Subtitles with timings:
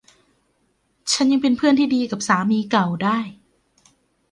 [1.11, 3.17] ฉันยังเป็นเพื่อนที่ดีกับสามีเก่าได้